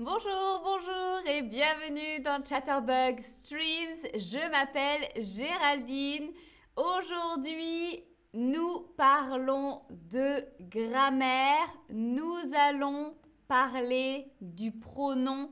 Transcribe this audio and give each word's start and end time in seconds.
Bonjour, 0.00 0.60
bonjour 0.64 1.20
et 1.28 1.42
bienvenue 1.42 2.18
dans 2.18 2.44
Chatterbug 2.44 3.20
Streams. 3.20 3.94
Je 4.16 4.50
m'appelle 4.50 5.08
Géraldine. 5.22 6.32
Aujourd'hui, 6.74 8.02
nous 8.32 8.88
parlons 8.96 9.82
de 9.90 10.44
grammaire. 10.62 11.68
Nous 11.90 12.40
allons 12.58 13.14
parler 13.46 14.32
du 14.40 14.72
pronom 14.72 15.48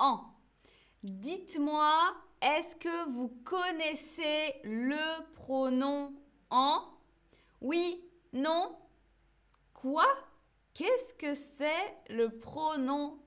en. 0.00 0.24
Dites-moi, 1.04 2.12
est-ce 2.42 2.74
que 2.74 3.08
vous 3.10 3.28
connaissez 3.44 4.52
le 4.64 5.32
pronom 5.34 6.12
en? 6.50 6.82
Oui, 7.60 8.04
non? 8.32 8.76
Quoi? 9.72 10.08
Qu'est-ce 10.74 11.14
que 11.14 11.36
c'est 11.36 11.94
le 12.08 12.36
pronom 12.40 13.20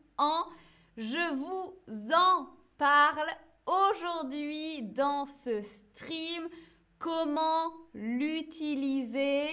Je 0.98 1.36
vous 1.36 1.76
en 2.12 2.48
parle 2.80 3.30
aujourd'hui 3.68 4.82
dans 4.82 5.28
ce 5.28 5.62
stream. 5.62 6.50
Comment 6.98 7.72
l'utiliser? 7.94 9.48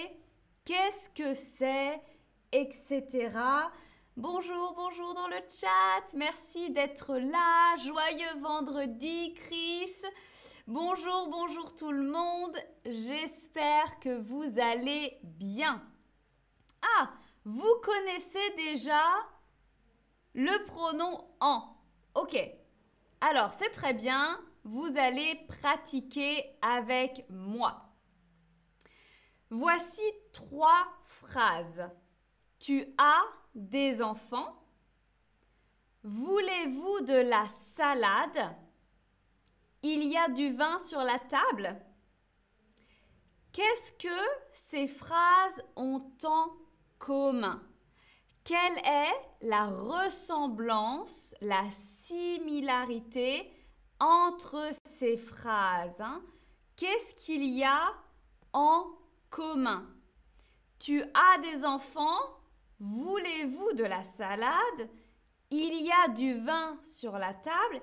Qu'est-ce 0.63 1.11
que 1.11 1.33
c'est? 1.33 2.01
Etc. 2.51 3.29
Bonjour, 4.17 4.73
bonjour 4.75 5.13
dans 5.13 5.27
le 5.27 5.37
chat. 5.49 6.15
Merci 6.15 6.71
d'être 6.71 7.15
là. 7.15 7.77
Joyeux 7.77 8.39
vendredi, 8.41 9.35
Chris. 9.35 9.91
Bonjour, 10.65 11.27
bonjour 11.29 11.75
tout 11.75 11.91
le 11.91 12.09
monde. 12.09 12.57
J'espère 12.85 13.99
que 13.99 14.17
vous 14.17 14.59
allez 14.59 15.19
bien. 15.21 15.83
Ah, 16.97 17.11
vous 17.43 17.75
connaissez 17.83 18.49
déjà 18.57 19.03
le 20.35 20.65
pronom 20.65 21.25
en. 21.39 21.63
Ok. 22.13 22.37
Alors, 23.21 23.51
c'est 23.51 23.71
très 23.71 23.93
bien. 23.93 24.39
Vous 24.63 24.97
allez 24.97 25.35
pratiquer 25.47 26.57
avec 26.61 27.25
moi. 27.29 27.89
Voici 29.49 30.03
trois 30.33 30.87
phrases. 31.05 31.89
Tu 32.59 32.85
as 32.97 33.23
des 33.55 34.01
enfants 34.01 34.61
Voulez-vous 36.03 37.01
de 37.01 37.15
la 37.15 37.47
salade? 37.47 38.55
Il 39.81 40.03
y 40.03 40.17
a 40.17 40.29
du 40.29 40.49
vin 40.53 40.77
sur 40.79 40.99
la 40.99 41.17
table? 41.17 41.81
Qu'est-ce 43.51 43.91
que 43.93 44.21
ces 44.51 44.87
phrases 44.87 45.63
ont 45.75 46.07
en 46.23 46.51
commun? 46.99 47.64
Quelle 48.45 48.77
est 48.85 49.13
la 49.41 49.65
ressemblance, 49.65 51.35
la 51.41 51.69
similarité 51.71 53.51
entre 53.99 54.69
ces 54.85 55.17
phrases 55.17 55.99
hein? 55.99 56.21
Qu'est-ce 56.77 57.15
qu'il 57.15 57.43
y 57.43 57.63
a 57.63 57.81
en 58.53 58.85
commun? 59.29 59.85
Tu 60.79 61.01
as 61.01 61.37
des 61.41 61.65
enfants 61.65 62.19
Voulez-vous 62.79 63.73
de 63.73 63.85
la 63.85 64.03
salade? 64.03 64.89
Il 65.49 65.81
y 65.81 65.89
a 66.03 66.09
du 66.09 66.33
vin 66.33 66.77
sur 66.83 67.17
la 67.17 67.33
table. 67.33 67.81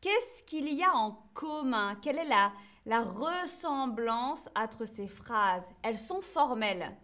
Qu'est-ce 0.00 0.44
qu'il 0.44 0.68
y 0.72 0.84
a 0.84 0.94
en 0.94 1.12
commun? 1.32 1.96
Quelle 2.02 2.18
est 2.18 2.28
la, 2.28 2.52
la 2.84 3.02
ressemblance 3.02 4.50
entre 4.54 4.84
ces 4.84 5.06
phrases? 5.06 5.70
Elles 5.82 5.98
sont 5.98 6.20
formelles. 6.20 6.94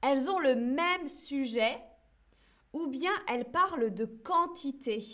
Elles 0.00 0.28
ont 0.30 0.38
le 0.38 0.54
même 0.56 1.06
sujet, 1.06 1.80
ou 2.72 2.86
bien 2.86 3.12
elle 3.28 3.50
parle 3.50 3.92
de 3.92 4.04
quantité. 4.04 5.04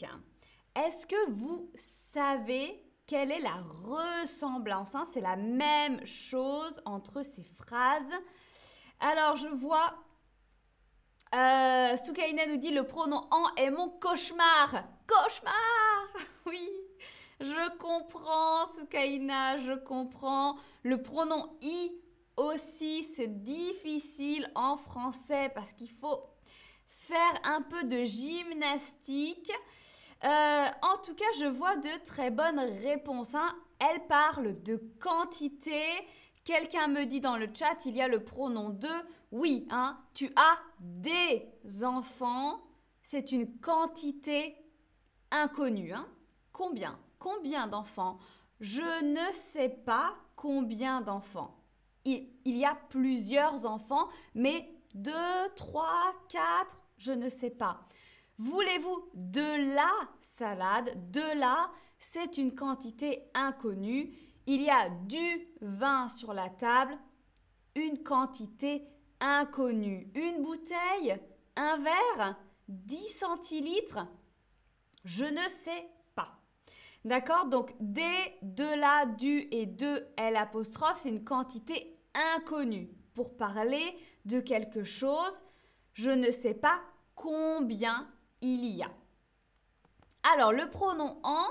Est-ce 0.74 1.06
que 1.06 1.30
vous 1.30 1.70
savez 1.74 2.84
quelle 3.06 3.32
est 3.32 3.40
la 3.40 3.62
ressemblance 3.84 4.94
hein? 4.94 5.04
C'est 5.10 5.22
la 5.22 5.36
même 5.36 6.04
chose 6.04 6.80
entre 6.84 7.22
ces 7.22 7.42
phrases. 7.42 8.12
Alors, 9.00 9.36
je 9.36 9.48
vois, 9.48 9.94
euh, 11.34 11.96
nous 12.48 12.56
dit 12.56 12.70
le 12.70 12.84
pronom 12.84 13.26
en 13.30 13.54
est 13.56 13.70
mon 13.70 13.88
cauchemar. 13.88 14.84
Cauchemar 15.06 16.08
Oui, 16.46 16.68
je 17.40 17.76
comprends, 17.78 18.66
Soukaina, 18.66 19.58
je 19.58 19.72
comprends. 19.72 20.56
Le 20.82 21.02
pronom 21.02 21.56
i 21.62 21.92
aussi, 22.36 23.02
c'est 23.02 23.42
difficile 23.42 24.50
en 24.54 24.76
français 24.76 25.50
parce 25.54 25.72
qu'il 25.72 25.90
faut 25.90 26.24
faire 27.08 27.40
un 27.44 27.62
peu 27.62 27.84
de 27.84 28.04
gymnastique. 28.04 29.50
Euh, 30.24 30.66
en 30.82 30.96
tout 31.02 31.14
cas, 31.14 31.24
je 31.38 31.46
vois 31.46 31.76
de 31.76 32.04
très 32.04 32.30
bonnes 32.30 32.60
réponses. 32.82 33.34
Hein. 33.34 33.48
Elle 33.78 34.06
parle 34.06 34.62
de 34.62 34.76
quantité. 35.00 35.82
Quelqu'un 36.44 36.88
me 36.88 37.04
dit 37.04 37.20
dans 37.20 37.36
le 37.36 37.48
chat, 37.52 37.86
il 37.86 37.96
y 37.96 38.02
a 38.02 38.08
le 38.08 38.24
pronom 38.24 38.70
de. 38.70 38.88
Oui, 39.32 39.66
hein, 39.70 39.98
tu 40.12 40.30
as 40.36 40.58
des 40.80 41.48
enfants. 41.82 42.60
C'est 43.02 43.32
une 43.32 43.58
quantité 43.58 44.56
inconnue. 45.30 45.92
Hein. 45.92 46.06
Combien? 46.52 46.98
Combien 47.18 47.66
d'enfants? 47.68 48.18
Je 48.60 49.04
ne 49.04 49.32
sais 49.32 49.70
pas 49.70 50.14
combien 50.36 51.00
d'enfants. 51.00 51.54
Il, 52.04 52.28
il 52.44 52.56
y 52.58 52.64
a 52.64 52.74
plusieurs 52.74 53.66
enfants, 53.66 54.08
mais 54.34 54.68
2, 54.94 55.12
3, 55.56 55.86
4, 56.28 56.76
je 56.98 57.12
ne 57.12 57.28
sais 57.28 57.50
pas. 57.50 57.80
Voulez-vous 58.38 59.10
de 59.14 59.74
la 59.74 59.90
salade? 60.20 61.10
De 61.10 61.38
la, 61.38 61.70
c'est 61.98 62.38
une 62.38 62.54
quantité 62.54 63.24
inconnue. 63.34 64.12
Il 64.46 64.62
y 64.62 64.70
a 64.70 64.90
du 64.90 65.48
vin 65.60 66.08
sur 66.08 66.32
la 66.32 66.48
table, 66.48 66.96
une 67.74 68.02
quantité 68.02 68.86
inconnue. 69.20 70.10
Une 70.14 70.42
bouteille? 70.42 71.18
Un 71.56 71.78
verre? 71.78 72.36
10 72.68 73.08
centilitres? 73.08 74.06
Je 75.04 75.24
ne 75.24 75.48
sais 75.48 75.88
pas. 76.14 76.38
D'accord? 77.04 77.46
Donc 77.46 77.74
des, 77.80 78.36
de 78.42 78.64
la, 78.78 79.06
du 79.06 79.48
et 79.50 79.66
de 79.66 80.06
L 80.16 80.36
apostrophe, 80.36 80.98
c'est 80.98 81.08
une 81.08 81.24
quantité 81.24 81.98
inconnue. 82.36 82.90
Pour 83.14 83.36
parler 83.36 83.98
de 84.26 84.38
quelque 84.38 84.84
chose, 84.84 85.42
je 85.98 86.12
ne 86.12 86.30
sais 86.30 86.54
pas 86.54 86.80
combien 87.16 88.08
il 88.40 88.64
y 88.66 88.84
a. 88.84 88.90
Alors, 90.32 90.52
le 90.52 90.70
pronom 90.70 91.18
en, 91.24 91.44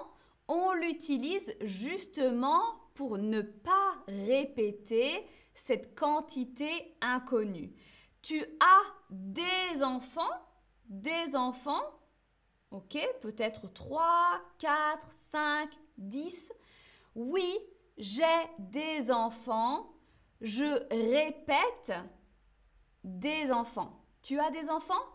on 0.48 0.72
l'utilise 0.72 1.54
justement 1.60 2.62
pour 2.94 3.18
ne 3.18 3.42
pas 3.42 3.96
répéter 4.08 5.28
cette 5.54 6.00
quantité 6.00 6.96
inconnue. 7.02 7.74
Tu 8.22 8.42
as 8.62 8.84
des 9.10 9.84
enfants, 9.84 10.22
des 10.86 11.36
enfants, 11.36 11.84
ok, 12.72 12.98
peut-être 13.20 13.68
3, 13.74 14.40
4, 14.60 15.12
5, 15.12 15.70
10. 15.98 16.54
Oui, 17.16 17.60
j'ai 17.98 18.24
des 18.60 19.12
enfants. 19.12 19.94
Je 20.40 20.88
répète 20.90 21.92
des 23.04 23.52
enfants. 23.52 24.07
Tu 24.28 24.38
as 24.42 24.52
des 24.52 24.70
enfants? 24.70 25.06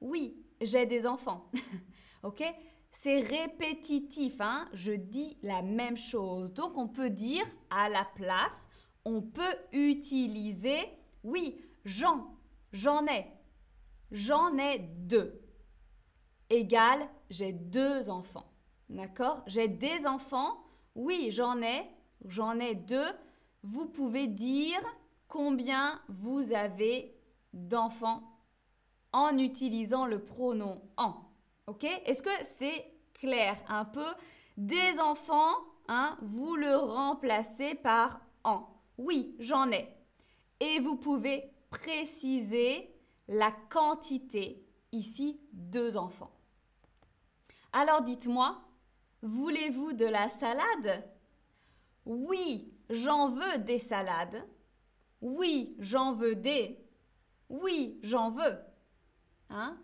Oui, 0.00 0.46
j'ai 0.62 0.86
des 0.86 1.06
enfants. 1.06 1.50
ok? 2.22 2.42
C'est 2.90 3.20
répétitif, 3.20 4.40
hein? 4.40 4.66
Je 4.72 4.92
dis 4.92 5.36
la 5.42 5.60
même 5.60 5.98
chose. 5.98 6.54
Donc 6.54 6.78
on 6.78 6.88
peut 6.88 7.10
dire 7.10 7.44
à 7.68 7.90
la 7.90 8.06
place, 8.14 8.70
on 9.04 9.20
peut 9.20 9.56
utiliser, 9.72 10.88
oui, 11.22 11.60
j'en, 11.84 12.34
j'en 12.72 13.06
ai, 13.08 13.26
j'en 14.10 14.56
ai 14.56 14.78
deux. 14.78 15.38
Égal, 16.48 17.06
j'ai 17.28 17.52
deux 17.52 18.08
enfants. 18.08 18.54
D'accord? 18.88 19.42
J'ai 19.46 19.68
des 19.68 20.06
enfants, 20.06 20.64
oui, 20.94 21.28
j'en 21.30 21.60
ai, 21.60 21.84
j'en 22.24 22.58
ai 22.58 22.74
deux. 22.74 23.12
Vous 23.62 23.84
pouvez 23.84 24.28
dire 24.28 24.80
combien 25.28 26.00
vous 26.08 26.54
avez 26.54 27.14
d'enfants 27.52 28.31
en 29.12 29.38
utilisant 29.38 30.06
le 30.06 30.24
pronom 30.24 30.80
en. 30.96 31.14
Ok? 31.66 31.84
Est-ce 31.84 32.22
que 32.22 32.44
c'est 32.44 32.92
clair? 33.14 33.56
Un 33.68 33.84
peu 33.84 34.06
Des 34.56 34.98
enfants, 35.00 35.54
hein, 35.88 36.16
vous 36.22 36.56
le 36.56 36.76
remplacez 36.76 37.74
par 37.74 38.20
en. 38.44 38.66
Oui, 38.98 39.36
j'en 39.38 39.70
ai. 39.70 39.88
Et 40.60 40.80
vous 40.80 40.96
pouvez 40.96 41.50
préciser 41.70 42.94
la 43.28 43.50
quantité, 43.70 44.64
ici 44.92 45.40
deux 45.52 45.96
enfants. 45.96 46.32
Alors 47.72 48.02
dites-moi, 48.02 48.60
voulez-vous 49.22 49.92
de 49.94 50.04
la 50.04 50.28
salade? 50.28 51.08
Oui, 52.04 52.74
j'en 52.90 53.30
veux 53.30 53.58
des 53.58 53.78
salades. 53.78 54.46
Oui, 55.20 55.74
j'en 55.78 56.12
veux 56.12 56.34
des. 56.34 56.84
Oui, 57.48 57.98
j'en 58.02 58.28
veux. 58.30 58.58
Hein? 59.52 59.78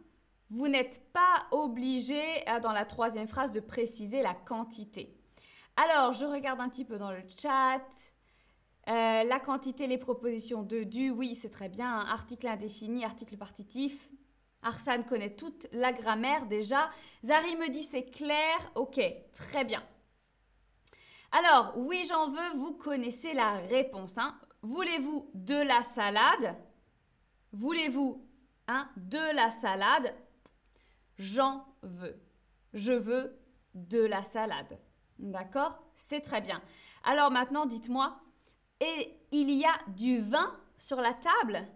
Vous 0.51 0.69
n'êtes 0.69 1.13
pas 1.13 1.47
obligé, 1.51 2.23
euh, 2.49 2.61
dans 2.61 2.73
la 2.73 2.85
troisième 2.85 3.29
phrase, 3.29 3.53
de 3.53 3.61
préciser 3.61 4.23
la 4.23 4.35
quantité. 4.35 5.15
Alors, 5.77 6.13
je 6.13 6.25
regarde 6.25 6.61
un 6.61 6.69
petit 6.69 6.85
peu 6.85 6.99
dans 6.99 7.13
le 7.13 7.23
chat. 7.37 7.83
Euh, 8.89 9.25
la 9.25 9.41
quantité, 9.41 9.87
les 9.87 9.99
propositions 9.99 10.63
de 10.63 10.83
du, 10.83 11.11
oui, 11.11 11.35
c'est 11.35 11.51
très 11.51 11.69
bien. 11.69 12.01
Article 12.01 12.49
indéfini, 12.49 13.05
article 13.05 13.37
partitif. 13.37 14.11
Arsane 14.63 15.05
connaît 15.05 15.37
toute 15.37 15.69
la 15.73 15.93
grammaire 15.93 16.47
déjà. 16.47 16.91
Zari 17.23 17.55
me 17.57 17.69
dit 17.69 17.83
c'est 17.83 18.11
clair. 18.11 18.73
Ok, 18.75 19.01
très 19.33 19.65
bien. 19.65 19.83
Alors, 21.31 21.75
oui, 21.77 22.05
j'en 22.09 22.31
veux, 22.31 22.57
vous 22.57 22.73
connaissez 22.73 23.35
la 23.35 23.59
réponse. 23.59 24.17
Hein. 24.17 24.35
Voulez-vous 24.63 25.31
de 25.35 25.55
la 25.55 25.83
salade? 25.83 26.57
Voulez-vous 27.53 28.28
hein, 28.69 28.89
de 28.97 29.35
la 29.35 29.51
salade 29.51 30.15
J'en 31.19 31.67
veux. 31.83 32.23
Je 32.73 32.93
veux 32.93 33.37
de 33.75 34.05
la 34.05 34.23
salade. 34.23 34.79
D'accord? 35.19 35.79
C'est 35.95 36.21
très 36.21 36.41
bien. 36.41 36.63
Alors 37.03 37.31
maintenant, 37.33 37.67
dites-moi, 37.67 38.21
et 38.81 39.21
il 39.33 39.51
y 39.51 39.65
a 39.65 39.77
du 39.89 40.21
vin 40.21 40.57
sur 40.77 41.01
la 41.01 41.15
table? 41.15 41.67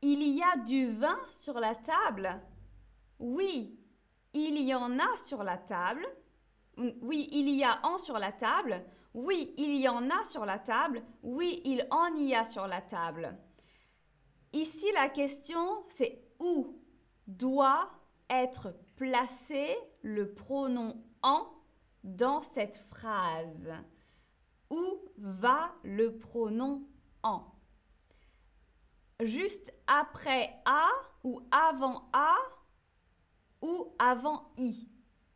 Il 0.00 0.22
y 0.22 0.42
a 0.42 0.56
du 0.56 0.86
vin 0.86 1.18
sur 1.30 1.60
la 1.60 1.74
table? 1.74 2.40
Oui, 3.18 3.78
il 4.32 4.58
y 4.62 4.74
en 4.74 4.98
a 4.98 5.16
sur 5.18 5.44
la 5.44 5.58
table. 5.58 6.06
Oui, 6.78 7.28
il 7.32 7.50
y 7.50 7.62
a 7.62 7.84
en 7.84 7.98
sur 7.98 8.18
la 8.18 8.32
table. 8.32 8.82
Oui, 9.12 9.54
il 9.58 9.76
y 9.76 9.88
en 9.88 10.08
a 10.08 10.24
sur 10.24 10.46
la 10.46 10.58
table. 10.58 11.02
Oui, 11.22 11.60
il 11.64 11.86
en 11.90 12.14
y 12.14 12.34
a 12.34 12.46
sur 12.46 12.66
la 12.66 12.80
table. 12.80 13.36
Ici, 14.52 14.86
la 14.94 15.08
question, 15.08 15.84
c'est 15.88 16.22
où 16.40 16.76
doit 17.26 17.90
être 18.28 18.74
placé 18.96 19.76
le 20.02 20.34
pronom 20.34 21.02
en 21.22 21.46
dans 22.02 22.40
cette 22.40 22.78
phrase? 22.78 23.72
Où 24.70 25.00
va 25.16 25.74
le 25.82 26.18
pronom 26.18 26.86
en? 27.22 27.44
Juste 29.20 29.74
après 29.86 30.50
a 30.64 30.88
ou 31.22 31.42
avant 31.50 32.08
a 32.12 32.36
ou 33.62 33.94
avant 33.98 34.52
i? 34.56 34.88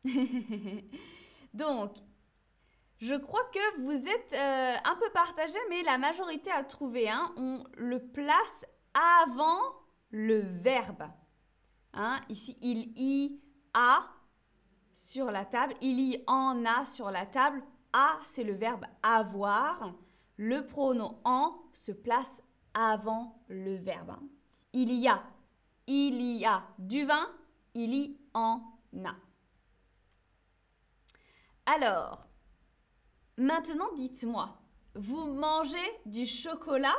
Donc, 1.55 1.93
je 2.99 3.15
crois 3.15 3.45
que 3.53 3.81
vous 3.83 4.09
êtes 4.09 4.33
euh, 4.33 4.77
un 4.83 4.97
peu 4.97 5.11
partagé, 5.11 5.59
mais 5.69 5.83
la 5.83 5.99
majorité 5.99 6.51
a 6.51 6.65
trouvé. 6.65 7.09
Hein, 7.09 7.33
on 7.37 7.65
le 7.77 7.99
place 7.99 8.65
avant 8.95 9.61
le 10.11 10.39
verbe. 10.39 11.05
Hein, 11.93 12.21
ici, 12.29 12.57
il 12.61 12.93
y 12.97 13.41
a 13.73 14.07
sur 14.93 15.31
la 15.31 15.45
table. 15.45 15.75
Il 15.81 16.01
y 16.01 16.23
en 16.27 16.65
a 16.65 16.85
sur 16.85 17.11
la 17.11 17.27
table. 17.27 17.63
A, 17.93 18.17
c'est 18.25 18.45
le 18.45 18.55
verbe 18.55 18.85
avoir. 19.03 19.95
Le 20.37 20.67
pronom 20.67 21.21
en 21.25 21.55
se 21.73 21.93
place 21.93 22.43
avant 22.73 23.41
le 23.49 23.77
verbe. 23.77 24.17
Il 24.73 24.93
y 24.93 25.09
a. 25.09 25.23
Il 25.87 26.21
y 26.21 26.45
a 26.45 26.65
du 26.79 27.05
vin. 27.05 27.29
Il 27.75 27.95
y 27.95 28.19
en 28.33 28.63
a. 29.05 29.15
Alors, 31.67 32.29
maintenant 33.39 33.93
dites-moi, 33.97 34.59
vous 34.95 35.27
mangez 35.33 36.01
du 36.05 36.27
chocolat 36.27 36.95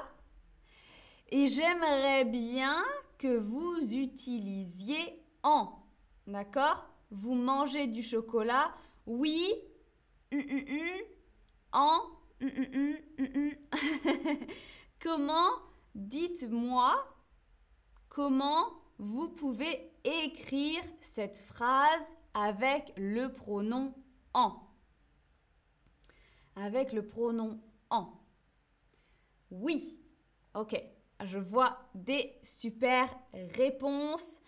et 1.29 1.47
j'aimerais 1.47 2.25
bien 2.25 2.83
que 3.17 3.37
vous 3.37 3.93
utilisiez 3.93 5.21
en. 5.43 5.71
D'accord? 6.27 6.85
Vous 7.11 7.35
mangez 7.35 7.87
du 7.87 8.03
chocolat 8.03 8.73
Oui. 9.05 9.53
Mm, 10.31 10.37
mm, 10.37 10.65
mm. 10.69 11.01
En. 11.71 12.01
comment, 15.01 15.49
dites-moi, 15.93 16.93
comment 18.09 18.73
vous 18.97 19.29
pouvez 19.29 19.91
écrire 20.03 20.81
cette 21.01 21.37
phrase 21.37 22.15
avec 22.33 22.91
le 22.97 23.31
pronom 23.31 23.93
en. 24.33 24.59
Avec 26.55 26.91
le 26.93 27.05
pronom 27.05 27.59
en. 27.89 28.13
Oui. 29.51 29.99
Ok. 30.53 30.81
Je 31.23 31.37
vois 31.37 31.77
des 31.93 32.37
super 32.43 33.07
réponses. 33.55 34.39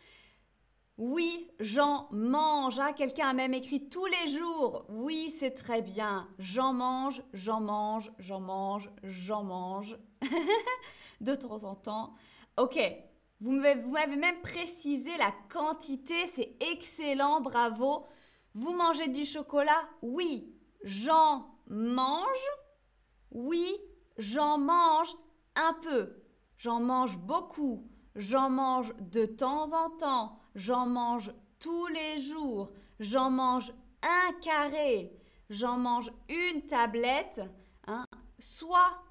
Oui, 0.98 1.52
j'en 1.60 2.08
mange. 2.12 2.80
Ah, 2.80 2.92
quelqu'un 2.92 3.30
a 3.30 3.34
même 3.34 3.54
écrit 3.54 3.88
tous 3.88 4.06
les 4.08 4.32
jours. 4.32 4.86
Oui, 4.90 5.30
c'est 5.30 5.52
très 5.52 5.82
bien. 5.82 6.28
J'en 6.40 6.74
mange, 6.74 7.22
j'en 7.34 7.62
mange, 7.62 8.12
j'en 8.18 8.40
mange, 8.40 8.90
j'en 9.04 9.44
mange. 9.44 9.98
de 11.22 11.36
temps 11.36 11.64
en 11.64 11.76
temps. 11.76 12.14
Ok, 12.58 12.80
vous 13.40 13.52
m'avez 13.52 14.16
même 14.16 14.42
précisé 14.42 15.16
la 15.18 15.32
quantité. 15.50 16.26
C'est 16.26 16.58
excellent, 16.72 17.42
bravo. 17.42 18.08
Vous 18.56 18.76
mangez 18.76 19.08
du 19.08 19.24
chocolat? 19.24 19.88
Oui, 20.02 20.52
j'en 20.82 21.48
mange? 21.68 22.48
Oui, 23.30 23.78
j'en 24.18 24.58
mange 24.58 25.16
un 25.56 25.74
peu. 25.74 26.27
J'en 26.58 26.80
mange 26.80 27.18
beaucoup. 27.20 27.88
J'en 28.16 28.50
mange 28.50 28.94
de 29.12 29.26
temps 29.26 29.74
en 29.74 29.90
temps. 29.92 30.40
J'en 30.56 30.88
mange 30.88 31.32
tous 31.60 31.88
les 31.88 32.18
jours. 32.18 32.72
J'en 33.00 33.30
mange 33.30 33.72
un 34.02 34.34
carré. 34.42 35.16
J'en 35.50 35.78
mange 35.78 36.12
une 36.30 36.66
tablette. 36.66 37.42
Hein. 37.86 38.06
Soit 38.40 39.04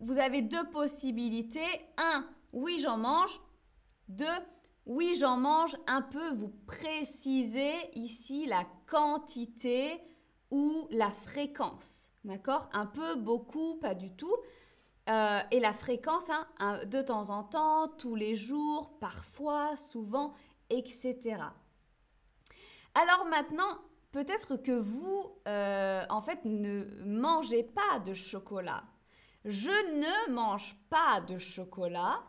vous 0.00 0.18
avez 0.18 0.42
deux 0.42 0.68
possibilités. 0.70 1.60
Un, 1.96 2.28
oui, 2.52 2.78
j'en 2.80 2.98
mange. 2.98 3.40
Deux, 4.08 4.26
oui, 4.84 5.14
j'en 5.14 5.36
mange 5.36 5.76
un 5.86 6.02
peu. 6.02 6.34
Vous 6.34 6.52
précisez 6.66 7.72
ici 7.94 8.46
la 8.46 8.64
quantité 8.88 10.00
ou 10.50 10.88
la 10.90 11.12
fréquence. 11.12 12.10
D'accord? 12.24 12.68
Un 12.72 12.86
peu, 12.86 13.14
beaucoup, 13.14 13.76
pas 13.76 13.94
du 13.94 14.10
tout. 14.16 14.36
Euh, 15.08 15.40
et 15.50 15.58
la 15.58 15.72
fréquence, 15.72 16.30
hein, 16.30 16.80
de 16.86 17.02
temps 17.02 17.30
en 17.30 17.42
temps, 17.42 17.88
tous 17.88 18.14
les 18.14 18.36
jours, 18.36 18.98
parfois, 19.00 19.76
souvent, 19.76 20.32
etc. 20.70 21.38
Alors 22.94 23.24
maintenant, 23.26 23.78
peut-être 24.12 24.56
que 24.56 24.72
vous, 24.72 25.40
euh, 25.48 26.04
en 26.08 26.20
fait, 26.20 26.44
ne 26.44 26.84
mangez 27.04 27.64
pas 27.64 27.98
de 28.00 28.14
chocolat. 28.14 28.84
Je 29.44 29.70
ne 29.70 30.32
mange 30.32 30.76
pas 30.88 31.20
de 31.20 31.36
chocolat. 31.36 32.22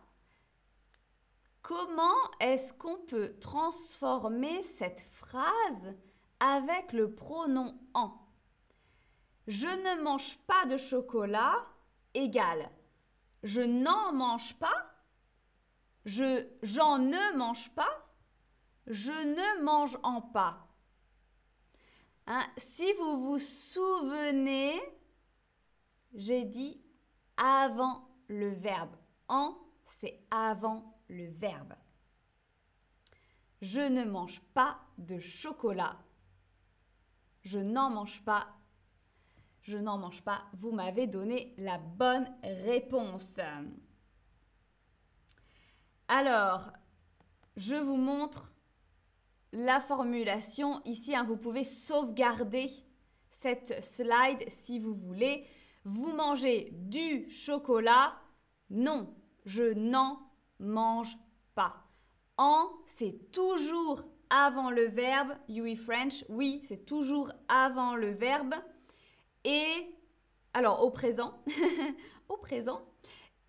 Comment 1.61 2.31
est-ce 2.39 2.73
qu'on 2.73 2.97
peut 2.97 3.37
transformer 3.39 4.63
cette 4.63 5.07
phrase 5.11 5.95
avec 6.39 6.91
le 6.91 7.13
pronom 7.13 7.77
en? 7.93 8.13
Je 9.47 9.67
ne 9.67 10.01
mange 10.01 10.37
pas 10.47 10.65
de 10.65 10.77
chocolat 10.77 11.63
je 13.43 13.61
n'en 13.61 14.13
mange 14.13 14.55
pas, 14.55 14.93
je 16.05 16.47
j'en 16.61 16.99
ne 16.99 17.37
mange 17.37 17.69
pas, 17.71 18.07
je 18.87 19.11
ne 19.11 19.63
mange 19.63 19.97
en 20.03 20.21
pas. 20.21 20.67
Hein, 22.27 22.45
si 22.57 22.91
vous 22.93 23.21
vous 23.21 23.39
souvenez, 23.39 24.81
j'ai 26.13 26.45
dit 26.45 26.81
avant 27.37 28.07
le 28.27 28.49
verbe. 28.49 28.95
En, 29.27 29.57
c'est 29.85 30.25
avant 30.31 30.99
le 31.07 31.25
verbe. 31.25 31.73
Je 33.61 33.81
ne 33.81 34.03
mange 34.03 34.41
pas 34.53 34.79
de 34.97 35.19
chocolat. 35.19 35.97
Je 37.41 37.59
n'en 37.59 37.89
mange 37.89 38.23
pas 38.23 38.47
je 39.63 39.77
n'en 39.77 39.97
mange 39.97 40.21
pas. 40.21 40.45
Vous 40.53 40.71
m'avez 40.71 41.07
donné 41.07 41.53
la 41.57 41.77
bonne 41.77 42.27
réponse. 42.43 43.39
Alors, 46.07 46.71
je 47.55 47.75
vous 47.75 47.97
montre 47.97 48.53
la 49.53 49.79
formulation. 49.79 50.81
Ici, 50.83 51.15
hein, 51.15 51.23
vous 51.23 51.37
pouvez 51.37 51.63
sauvegarder 51.63 52.69
cette 53.29 53.81
slide 53.83 54.43
si 54.47 54.79
vous 54.79 54.93
voulez. 54.93 55.45
Vous 55.85 56.11
mangez 56.13 56.69
du 56.73 57.29
chocolat? 57.29 58.13
Non, 58.69 59.15
je 59.45 59.73
n'en 59.73 60.19
mange 60.59 61.17
pas. 61.55 61.75
En, 62.37 62.69
c'est 62.85 63.31
toujours 63.31 64.03
avant 64.29 64.71
le 64.71 64.85
verbe. 64.85 65.33
French, 65.77 66.25
oui, 66.27 66.61
c'est 66.63 66.85
toujours 66.85 67.31
avant 67.47 67.95
le 67.95 68.09
verbe 68.09 68.55
et 69.43 69.95
alors 70.53 70.83
au 70.83 70.91
présent, 70.91 71.33
au 72.29 72.37
présent, 72.37 72.81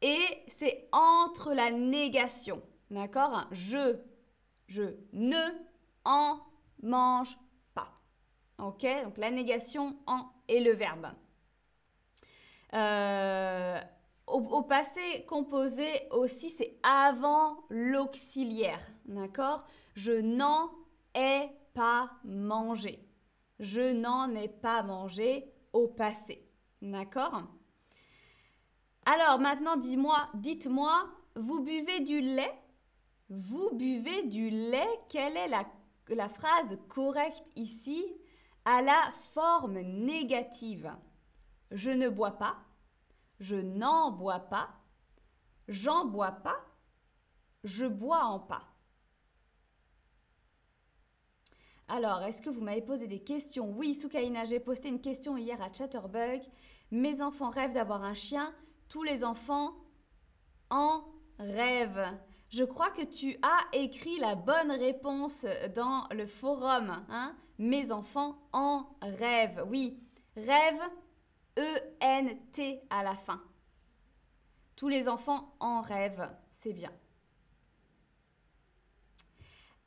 et 0.01 0.43
c'est 0.49 0.89
entre 0.93 1.55
la 1.55 1.71
négation, 1.71 2.63
d'accord 2.91 3.47
Je, 3.51 3.97
Je 4.67 4.97
ne 5.13 5.43
en 6.05 6.41
mange 6.83 7.39
pas. 7.75 7.93
Ok 8.59 8.87
Donc 9.05 9.19
la 9.19 9.31
négation 9.31 9.97
en 10.07 10.31
est 10.49 10.61
le 10.61 10.73
verbe. 10.73 11.09
Euh, 12.75 13.81
au, 14.27 14.63
passé 14.63 15.25
composé 15.29 15.87
aussi, 16.11 16.51
c'est 16.51 16.77
avant 16.83 17.65
l'auxiliaire. 17.71 18.81
D'accord 19.07 19.65
Je 19.95 20.13
n'en 20.13 20.71
ai 21.15 21.51
pas 21.75 22.11
mangé. 22.25 23.07
Je 23.61 23.93
n'en 23.93 24.35
ai 24.35 24.49
pas 24.49 24.83
mangé 24.83 25.54
passé. 25.89 26.49
D'accord? 26.81 27.43
Alors 29.07 29.39
maintenant, 29.39 29.77
dis-moi, 29.77 30.29
dites-moi, 30.35 31.09
vous 31.37 31.61
buvez 31.61 32.01
du 32.01 32.21
lait? 32.21 32.59
Vous 33.29 33.71
buvez 33.75 34.23
du 34.29 34.51
lait? 34.51 35.01
Quelle 35.09 35.37
est 35.37 35.49
la 36.09 36.29
phrase 36.29 36.79
correcte 36.89 37.51
ici? 37.57 38.05
À 38.65 38.81
la 38.81 39.13
forme 39.13 39.79
négative 39.81 40.91
Je 41.71 41.91
ne 41.91 42.09
bois 42.09 42.39
pas. 42.39 42.57
Je 43.41 43.57
n'en 43.57 44.11
bois 44.11 44.41
pas. 44.41 44.71
J'en 45.69 46.07
bois 46.07 46.33
pas. 46.33 46.65
Je 47.65 47.87
bois 47.87 48.25
en 48.25 48.41
pas. 48.41 48.74
Alors, 51.89 52.23
est-ce 52.23 52.41
que 52.41 52.51
vous 52.51 52.63
m'avez 52.63 52.83
posé 52.83 53.07
des 53.07 53.23
questions? 53.23 53.71
Oui, 53.77 53.95
Soukaina, 53.95 54.45
j'ai 54.45 54.61
posté 54.61 54.89
une 54.89 55.01
question 55.01 55.37
hier 55.37 55.61
à 55.61 55.73
Chatterbug. 55.73 56.43
Mes 56.91 57.21
enfants 57.21 57.51
rêvent 57.51 57.75
d'avoir 57.75 58.03
un 58.03 58.15
chien. 58.15 58.55
Tous 58.89 59.03
les 59.03 59.23
enfants 59.23 59.75
en 60.71 61.05
rêvent. 61.39 62.09
Je 62.49 62.65
crois 62.65 62.91
que 62.91 63.03
tu 63.03 63.37
as 63.43 63.77
écrit 63.77 64.19
la 64.19 64.35
bonne 64.35 64.71
réponse 64.71 65.45
dans 65.75 66.07
le 66.11 66.27
forum. 66.27 67.05
Hein? 67.09 67.37
Mes 67.59 67.93
enfants 67.93 68.49
en 68.53 68.87
rêvent. 69.03 69.67
Oui, 69.69 70.01
rêve, 70.37 70.81
E-N-T 71.59 72.83
à 72.91 73.03
la 73.03 73.15
fin. 73.15 73.43
Tous 74.77 74.89
les 74.89 75.09
enfants 75.09 75.55
en 75.61 75.81
rêvent. 75.81 76.31
C'est 76.51 76.73
bien. 76.73 76.93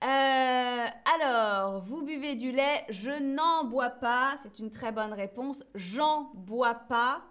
Euh, 0.03 0.87
alors, 1.19 1.81
vous 1.81 2.03
buvez 2.03 2.35
du 2.35 2.51
lait, 2.51 2.85
je 2.89 3.11
n'en 3.11 3.63
bois 3.63 3.89
pas, 3.89 4.35
c'est 4.37 4.59
une 4.59 4.69
très 4.69 4.91
bonne 4.91 5.13
réponse. 5.13 5.63
J'en 5.73 6.31
bois 6.35 6.75
pas, 6.75 7.23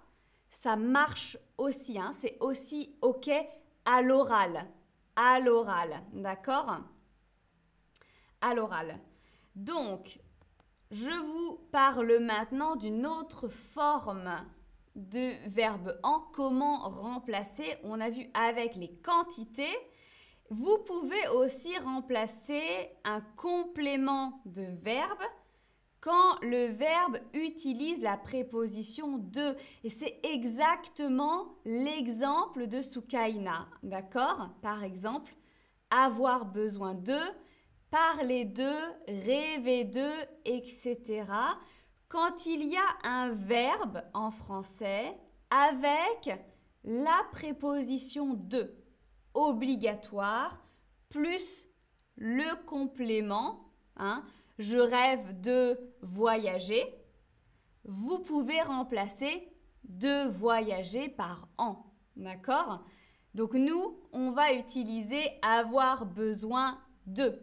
ça 0.50 0.74
marche 0.74 1.38
aussi, 1.58 1.98
hein, 1.98 2.10
c'est 2.12 2.36
aussi 2.40 2.96
OK 3.02 3.30
à 3.84 4.02
l'oral. 4.02 4.66
À 5.14 5.38
l'oral, 5.38 6.02
d'accord? 6.12 6.80
À 8.40 8.54
l'oral. 8.54 8.98
Donc, 9.54 10.18
je 10.90 11.10
vous 11.10 11.58
parle 11.70 12.18
maintenant 12.18 12.76
d'une 12.76 13.06
autre 13.06 13.48
forme 13.48 14.44
de 14.94 15.34
verbe 15.48 15.98
en. 16.02 16.20
Comment 16.32 16.88
remplacer? 16.88 17.76
On 17.84 18.00
a 18.00 18.10
vu 18.10 18.28
avec 18.34 18.74
les 18.74 18.92
quantités. 18.98 19.76
Vous 20.50 20.78
pouvez 20.78 21.28
aussi 21.28 21.76
remplacer 21.78 22.90
un 23.04 23.20
complément 23.36 24.40
de 24.44 24.62
verbe 24.62 25.22
quand 26.00 26.40
le 26.40 26.66
verbe 26.66 27.18
utilise 27.34 28.00
la 28.00 28.16
préposition 28.16 29.18
de. 29.18 29.56
Et 29.82 29.90
c'est 29.90 30.20
exactement 30.22 31.56
l'exemple 31.64 32.68
de 32.68 32.80
Sukaina. 32.80 33.66
D'accord? 33.82 34.50
Par 34.62 34.84
exemple, 34.84 35.34
avoir 35.90 36.46
besoin 36.46 36.94
de, 36.94 37.18
parler 37.90 38.44
de, 38.44 38.72
rêver 39.08 39.82
de, 39.82 40.08
etc. 40.44 41.24
Quand 42.08 42.46
il 42.46 42.62
y 42.62 42.76
a 42.76 43.08
un 43.08 43.30
verbe 43.30 44.02
en 44.14 44.30
français 44.30 45.18
avec 45.50 46.38
la 46.84 47.24
préposition 47.32 48.34
de 48.34 48.72
obligatoire 49.36 50.58
plus 51.08 51.68
le 52.16 52.64
complément. 52.64 53.72
Hein, 53.96 54.24
je 54.58 54.78
rêve 54.78 55.40
de 55.40 55.78
voyager. 56.00 56.84
Vous 57.84 58.18
pouvez 58.18 58.60
remplacer 58.62 59.48
de 59.84 60.26
voyager 60.28 61.08
par 61.08 61.48
an. 61.58 61.94
D'accord? 62.16 62.84
Donc 63.34 63.54
nous, 63.54 64.00
on 64.12 64.30
va 64.30 64.52
utiliser 64.54 65.22
avoir 65.42 66.06
besoin 66.06 66.80
de. 67.06 67.38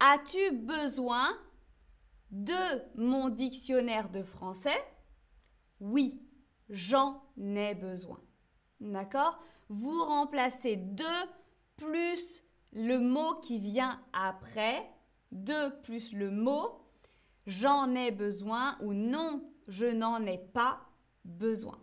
As-tu 0.00 0.52
besoin 0.52 1.36
de 2.30 2.52
mon 2.96 3.28
dictionnaire 3.28 4.10
de 4.10 4.22
français? 4.22 4.84
Oui, 5.80 6.20
j'en 6.68 7.22
ai 7.38 7.74
besoin. 7.74 8.20
D'accord? 8.80 9.38
Vous 9.68 10.04
remplacez 10.04 10.76
de 10.76 11.04
plus 11.76 12.44
le 12.72 12.98
mot 12.98 13.34
qui 13.40 13.58
vient 13.58 14.00
après, 14.12 14.88
de 15.32 15.70
plus 15.82 16.12
le 16.12 16.30
mot 16.30 16.84
j'en 17.48 17.94
ai 17.94 18.10
besoin 18.10 18.76
ou 18.80 18.92
non, 18.92 19.42
je 19.66 19.86
n'en 19.86 20.24
ai 20.26 20.38
pas 20.38 20.80
besoin. 21.24 21.80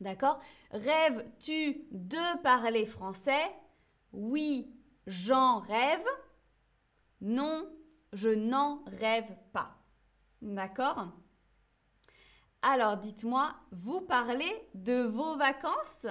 D'accord? 0.00 0.40
Rêves-tu 0.70 1.86
de 1.92 2.42
parler 2.42 2.86
français? 2.86 3.52
Oui, 4.12 4.74
j'en 5.06 5.58
rêve. 5.58 6.04
Non, 7.20 7.68
je 8.14 8.30
n'en 8.30 8.82
rêve 8.86 9.36
pas. 9.52 9.76
D'accord? 10.40 11.12
Alors 12.62 12.96
dites-moi, 12.96 13.54
vous 13.72 14.00
parlez 14.00 14.68
de 14.74 15.02
vos 15.02 15.36
vacances? 15.36 16.06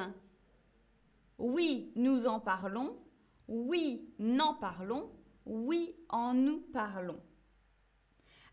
Oui, 1.40 1.92
nous 1.96 2.28
en 2.28 2.40
parlons. 2.40 2.98
Oui, 3.48 4.14
n'en 4.20 4.54
parlons. 4.54 5.12
Oui, 5.46 5.96
en 6.10 6.34
nous 6.34 6.62
parlons. 6.62 7.20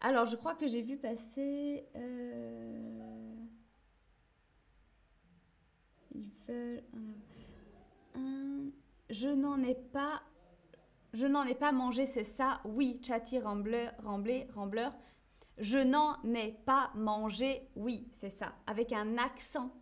Alors, 0.00 0.26
je 0.26 0.36
crois 0.36 0.54
que 0.54 0.66
j'ai 0.66 0.82
vu 0.82 0.96
passer... 0.96 1.86
Euh, 1.96 3.34
ils 6.14 6.30
veulent... 6.48 6.82
Je 9.10 9.28
n'en 9.28 9.62
ai 9.62 9.74
pas... 9.74 10.22
Mangé, 11.72 12.06
c'est 12.06 12.24
ça? 12.24 12.60
Oui, 12.64 13.00
Chatty 13.02 13.38
Rambler, 13.38 13.88
Rambler, 14.02 14.46
Rambler. 14.54 14.90
Je 15.58 15.78
n'en 15.78 16.22
ai 16.24 16.52
pas 16.52 16.90
mangé, 16.94 17.70
oui, 17.74 18.06
c'est 18.12 18.28
ça. 18.28 18.54
Avec 18.66 18.92
un 18.92 19.16
accent 19.16 19.72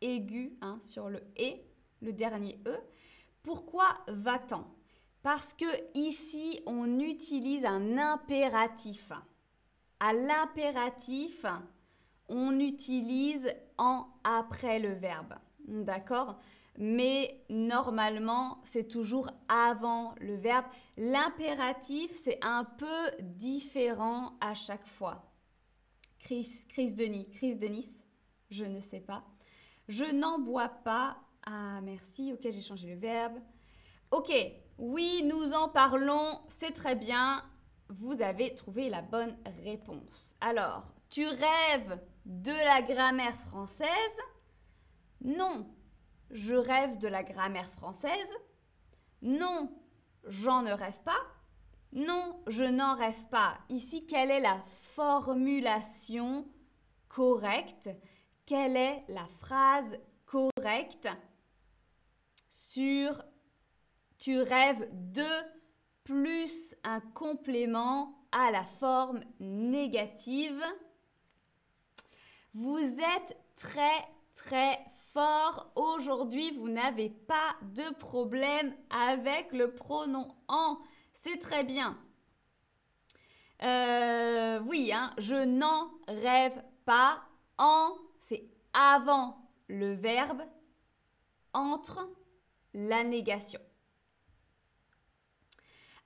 aigu 0.00 0.58
hein, 0.60 0.80
sur 0.80 1.08
le 1.08 1.22
«et» 1.36 1.64
le 2.00 2.12
dernier 2.12 2.58
E. 2.66 2.76
Pourquoi 3.42 3.98
va-t-on? 4.08 4.64
Parce 5.22 5.54
que 5.54 5.66
ici, 5.94 6.60
on 6.66 6.98
utilise 6.98 7.64
un 7.64 7.98
impératif. 7.98 9.12
À 9.98 10.12
l'impératif, 10.12 11.44
on 12.28 12.58
utilise 12.58 13.52
en 13.76 14.06
après 14.24 14.78
le 14.78 14.92
verbe. 14.92 15.34
D'accord? 15.66 16.38
Mais 16.78 17.44
normalement, 17.50 18.60
c'est 18.64 18.88
toujours 18.88 19.28
avant 19.48 20.14
le 20.20 20.36
verbe. 20.36 20.64
L'impératif, 20.96 22.12
c'est 22.14 22.38
un 22.40 22.64
peu 22.64 23.10
différent 23.20 24.38
à 24.40 24.54
chaque 24.54 24.86
fois. 24.86 25.30
Chris, 26.18 26.64
Chris 26.68 26.94
Denis, 26.94 27.28
Chris 27.30 27.56
Denis, 27.56 28.04
je 28.50 28.64
ne 28.64 28.80
sais 28.80 29.00
pas. 29.00 29.24
Je 29.88 30.04
n'en 30.04 30.38
bois 30.38 30.68
pas 30.68 31.18
ah, 31.46 31.80
merci. 31.82 32.32
Ok, 32.32 32.40
j'ai 32.42 32.60
changé 32.60 32.88
le 32.88 33.00
verbe. 33.00 33.38
Ok, 34.10 34.32
oui, 34.78 35.22
nous 35.24 35.54
en 35.54 35.68
parlons. 35.68 36.40
C'est 36.48 36.72
très 36.72 36.94
bien. 36.94 37.44
Vous 37.88 38.22
avez 38.22 38.54
trouvé 38.54 38.88
la 38.88 39.02
bonne 39.02 39.36
réponse. 39.64 40.36
Alors, 40.40 40.92
tu 41.08 41.26
rêves 41.26 42.00
de 42.24 42.52
la 42.52 42.82
grammaire 42.82 43.36
française? 43.48 44.20
Non, 45.22 45.66
je 46.30 46.54
rêve 46.54 46.98
de 46.98 47.08
la 47.08 47.22
grammaire 47.22 47.70
française? 47.72 48.32
Non, 49.22 49.70
j'en 50.24 50.62
ne 50.62 50.72
rêve 50.72 51.02
pas? 51.02 51.20
Non, 51.92 52.40
je 52.46 52.64
n'en 52.64 52.94
rêve 52.94 53.26
pas. 53.30 53.58
Ici, 53.68 54.06
quelle 54.06 54.30
est 54.30 54.40
la 54.40 54.62
formulation 54.66 56.46
correcte? 57.08 57.90
Quelle 58.46 58.76
est 58.76 59.04
la 59.08 59.26
phrase 59.40 59.98
correcte? 60.24 61.08
Sur 62.50 63.22
tu 64.18 64.38
rêves 64.42 64.86
de 64.90 65.26
plus 66.04 66.76
un 66.84 67.00
complément 67.00 68.26
à 68.32 68.50
la 68.50 68.64
forme 68.64 69.20
négative. 69.38 70.62
Vous 72.52 73.00
êtes 73.00 73.38
très 73.56 74.06
très 74.34 74.78
fort 75.12 75.72
aujourd'hui, 75.74 76.50
vous 76.52 76.68
n'avez 76.68 77.10
pas 77.10 77.56
de 77.62 77.92
problème 77.94 78.74
avec 78.90 79.52
le 79.52 79.74
pronom 79.74 80.34
en. 80.48 80.78
C'est 81.12 81.38
très 81.38 81.64
bien. 81.64 81.98
Euh, 83.62 84.60
oui, 84.60 84.92
hein, 84.92 85.10
je 85.18 85.36
n'en 85.36 85.90
rêve 86.08 86.62
pas. 86.84 87.22
En, 87.58 87.92
c'est 88.18 88.48
avant 88.72 89.36
le 89.68 89.92
verbe, 89.92 90.42
entre 91.52 92.08
la 92.74 93.04
négation. 93.04 93.60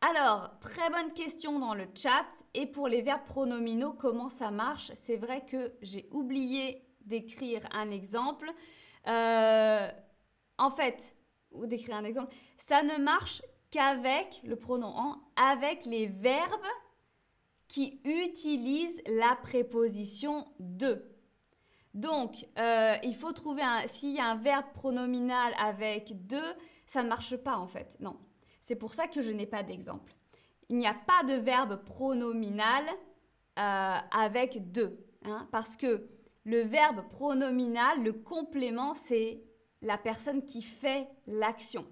Alors, 0.01 0.59
très 0.61 0.91
bonne 0.91 1.13
question 1.15 1.59
dans 1.59 1.75
le 1.75 1.87
chat. 1.95 2.27
Et 2.53 2.67
pour 2.67 2.89
les 2.89 3.01
verbes 3.01 3.25
pronominaux, 3.25 3.95
comment 3.95 4.29
ça 4.29 4.51
marche? 4.51 4.91
C'est 4.95 5.17
vrai 5.17 5.45
que 5.47 5.73
j'ai 5.81 6.09
oublié 6.11 6.87
d'écrire 7.01 7.67
un 7.73 7.91
exemple. 7.91 8.53
Euh, 9.07 9.91
en 10.59 10.71
fait, 10.71 11.17
ou 11.53 11.67
d'écrire 11.67 11.97
un 11.97 12.05
exemple, 12.05 12.35
ça 12.59 12.83
ne 12.83 12.97
marche 12.99 13.43
qu'avec 13.71 14.43
le 14.45 14.57
pronom 14.57 14.89
en, 14.89 15.21
avec 15.37 15.87
les 15.87 16.07
verbes 16.07 16.67
qui 17.67 18.01
utilisent 18.05 19.03
la 19.07 19.37
préposition 19.37 20.47
de. 20.59 21.03
Donc, 21.95 22.47
euh, 22.59 22.97
il 23.05 23.15
faut 23.15 23.33
trouver 23.33 23.63
un. 23.63 23.87
S'il 23.87 24.15
y 24.15 24.21
a 24.21 24.27
un 24.27 24.37
verbe 24.37 24.67
pronominal 24.75 25.55
avec 25.59 26.27
de, 26.27 26.43
ça 26.87 27.03
ne 27.03 27.09
marche 27.09 27.37
pas 27.37 27.57
en 27.57 27.67
fait. 27.67 27.97
Non. 28.01 28.17
C'est 28.61 28.77
pour 28.77 28.95
ça 28.95 29.07
que 29.07 29.23
je 29.23 29.31
n'ai 29.31 29.47
pas 29.47 29.63
d'exemple. 29.63 30.15
Il 30.69 30.77
n'y 30.77 30.87
a 30.87 30.95
pas 30.95 31.23
de 31.23 31.35
verbe 31.35 31.83
pronominal 31.85 32.85
euh, 33.59 33.97
avec 34.11 34.73
de. 34.73 34.99
Hein, 35.25 35.49
parce 35.53 35.77
que 35.77 36.09
le 36.45 36.61
verbe 36.63 37.09
pronominal, 37.11 38.03
le 38.03 38.13
complément, 38.13 38.95
c'est 38.95 39.43
la 39.81 39.97
personne 39.97 40.45
qui 40.45 40.63
fait 40.63 41.09
l'action. 41.27 41.87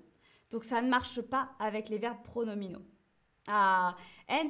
Donc 0.50 0.64
ça 0.64 0.82
ne 0.82 0.88
marche 0.88 1.20
pas 1.20 1.50
avec 1.58 1.88
les 1.88 1.98
verbes 1.98 2.22
pronominaux. 2.24 2.84
Ah, 3.48 3.96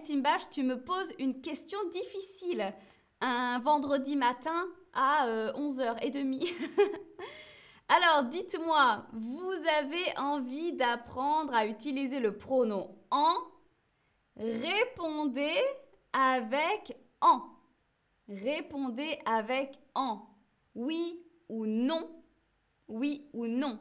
Simbash, 0.02 0.48
tu 0.50 0.62
me 0.62 0.82
poses 0.82 1.12
une 1.18 1.40
question 1.40 1.78
difficile 1.90 2.74
un 3.20 3.58
vendredi 3.60 4.16
matin 4.16 4.66
à 4.92 5.26
11h30. 5.54 6.52
Euh, 6.78 6.88
Alors, 7.88 8.24
dites-moi, 8.24 9.06
vous 9.12 9.52
avez 9.78 10.18
envie 10.18 10.72
d'apprendre 10.72 11.54
à 11.54 11.66
utiliser 11.66 12.20
le 12.20 12.36
pronom 12.36 12.96
en? 13.10 13.34
Répondez 14.36 15.60
avec 16.12 16.96
en. 17.20 17.42
Répondez 18.28 19.18
avec 19.26 19.78
en. 19.94 20.26
Oui 20.74 21.22
ou 21.48 21.66
non? 21.66 22.08
Oui 22.88 23.28
ou 23.34 23.46
non? 23.46 23.78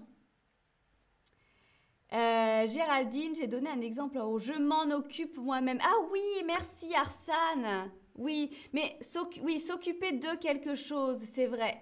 Euh, 2.14 2.68
Géraldine, 2.68 3.34
j'ai 3.34 3.48
donné 3.48 3.70
un 3.70 3.80
exemple 3.80 4.18
haut. 4.18 4.40
Je 4.40 4.54
m'en 4.54 4.94
occupe 4.94 5.38
moi-même. 5.38 5.80
Ah 5.82 5.96
oui, 6.12 6.22
merci 6.46 6.94
Arsane. 6.94 7.90
Oui, 8.16 8.56
mais 8.74 9.00
oui, 9.42 9.60
s'occuper 9.60 10.14
de 10.14 10.36
quelque 10.38 10.76
chose, 10.76 11.18
c'est 11.18 11.48
vrai. 11.48 11.82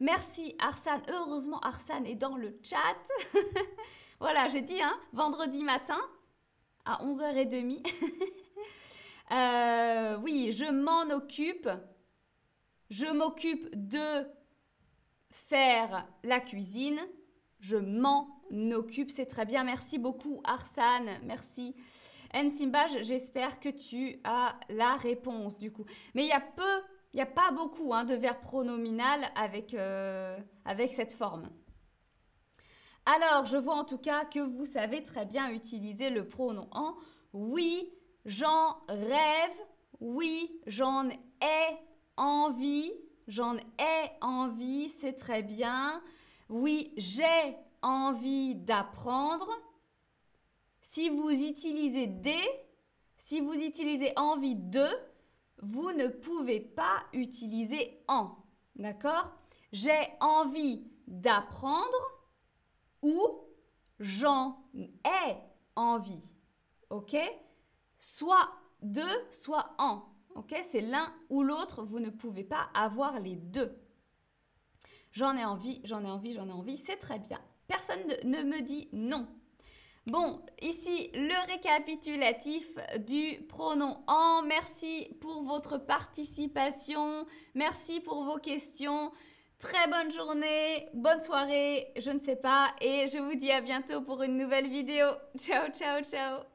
Merci 0.00 0.54
Arsane. 0.58 1.02
Heureusement, 1.08 1.60
Arsane 1.60 2.06
est 2.06 2.14
dans 2.14 2.36
le 2.36 2.58
chat. 2.62 2.78
voilà, 4.20 4.48
j'ai 4.48 4.60
dit, 4.60 4.80
hein, 4.82 4.94
vendredi 5.12 5.62
matin 5.62 6.00
à 6.84 7.04
11h30. 7.04 7.86
Euh, 9.32 10.18
oui, 10.18 10.52
je 10.52 10.66
m'en 10.66 11.08
occupe. 11.14 11.70
Je 12.90 13.06
m'occupe 13.06 13.70
de 13.72 14.26
faire 15.30 16.06
la 16.22 16.40
cuisine. 16.40 17.00
Je 17.58 17.76
m'en 17.76 18.28
occupe, 18.72 19.10
c'est 19.10 19.24
très 19.24 19.46
bien. 19.46 19.64
Merci 19.64 19.98
beaucoup 19.98 20.42
Arsane. 20.44 21.20
Merci. 21.24 21.74
Simba, 22.50 22.86
j'espère 22.86 23.60
que 23.60 23.68
tu 23.68 24.20
as 24.24 24.54
la 24.68 24.96
réponse 24.96 25.58
du 25.58 25.72
coup. 25.72 25.84
Mais 26.14 26.24
il 26.24 26.28
y 26.28 26.32
a 26.32 26.40
peu 26.40 26.82
il 27.14 27.18
n'y 27.18 27.22
a 27.22 27.26
pas 27.26 27.52
beaucoup 27.52 27.94
hein, 27.94 28.02
de 28.04 28.14
verbes 28.14 28.40
pronominal 28.42 29.30
avec, 29.36 29.72
euh, 29.72 30.36
avec 30.64 30.92
cette 30.92 31.12
forme. 31.12 31.48
Alors, 33.06 33.46
je 33.46 33.56
vois 33.56 33.76
en 33.76 33.84
tout 33.84 33.98
cas 33.98 34.24
que 34.24 34.40
vous 34.40 34.66
savez 34.66 35.00
très 35.04 35.24
bien 35.24 35.50
utiliser 35.50 36.10
le 36.10 36.26
pronom 36.26 36.66
en. 36.72 36.96
Oui, 37.32 37.88
j'en 38.24 38.78
rêve. 38.88 39.60
Oui, 40.00 40.60
j'en 40.66 41.08
ai 41.08 41.78
envie. 42.16 42.90
J'en 43.28 43.56
ai 43.58 44.10
envie, 44.20 44.88
c'est 44.88 45.14
très 45.14 45.44
bien. 45.44 46.02
Oui, 46.48 46.92
j'ai 46.96 47.56
envie 47.80 48.56
d'apprendre. 48.56 49.48
Si 50.86 51.08
vous 51.08 51.30
utilisez 51.30 52.06
des, 52.06 52.44
si 53.16 53.40
vous 53.40 53.54
utilisez 53.54 54.12
envie 54.16 54.54
de, 54.54 54.86
vous 55.62 55.90
ne 55.92 56.08
pouvez 56.08 56.60
pas 56.60 57.06
utiliser 57.14 58.04
en. 58.06 58.36
D'accord? 58.76 59.32
J'ai 59.72 59.98
envie 60.20 60.86
d'apprendre 61.06 61.96
ou 63.00 63.16
j'en 63.98 64.58
ai 64.74 65.36
envie. 65.74 66.36
OK? 66.90 67.16
Soit 67.96 68.50
de, 68.82 69.06
soit 69.30 69.74
en. 69.78 70.04
OK? 70.34 70.54
C'est 70.62 70.82
l'un 70.82 71.14
ou 71.30 71.42
l'autre, 71.42 71.82
vous 71.82 71.98
ne 71.98 72.10
pouvez 72.10 72.44
pas 72.44 72.68
avoir 72.74 73.20
les 73.20 73.36
deux. 73.36 73.74
J'en 75.12 75.34
ai 75.34 75.46
envie, 75.46 75.80
j'en 75.84 76.04
ai 76.04 76.10
envie, 76.10 76.34
j'en 76.34 76.50
ai 76.50 76.52
envie, 76.52 76.76
c'est 76.76 76.98
très 76.98 77.18
bien. 77.18 77.40
Personne 77.68 78.06
ne 78.24 78.42
me 78.42 78.60
dit 78.60 78.90
non. 78.92 79.26
Bon, 80.06 80.42
ici 80.60 81.10
le 81.14 81.50
récapitulatif 81.50 82.68
du 83.06 83.42
pronom 83.48 83.96
en. 84.06 84.42
Merci 84.42 85.08
pour 85.20 85.44
votre 85.44 85.78
participation. 85.78 87.26
Merci 87.54 88.00
pour 88.00 88.22
vos 88.24 88.36
questions. 88.36 89.12
Très 89.58 89.88
bonne 89.88 90.12
journée, 90.12 90.88
bonne 90.92 91.20
soirée, 91.20 91.90
je 91.96 92.10
ne 92.10 92.18
sais 92.18 92.36
pas. 92.36 92.74
Et 92.82 93.06
je 93.06 93.18
vous 93.18 93.34
dis 93.34 93.50
à 93.50 93.62
bientôt 93.62 94.02
pour 94.02 94.22
une 94.22 94.36
nouvelle 94.36 94.68
vidéo. 94.68 95.06
Ciao, 95.38 95.70
ciao, 95.70 96.02
ciao. 96.02 96.53